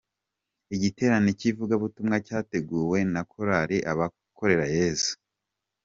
Igiterane 0.75 1.29
cy'ivugabutumwa 1.39 2.15
cyateguwe 2.27 2.97
na 3.13 3.21
korali 3.31 3.77
Abakorerayesu. 3.91 5.13